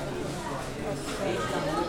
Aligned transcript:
Vietnam, 0.00 1.79